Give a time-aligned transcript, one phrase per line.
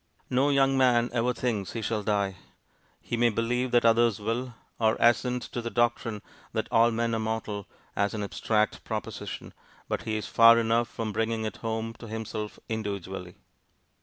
[0.31, 2.37] No young man ever thinks he shall die.
[3.01, 7.19] He may believe that others will, or assent to the doctrine that 'all men are
[7.19, 9.53] mortal' as an abstract proposition,
[9.87, 13.35] but he is far enough from bringing it home to himself individually.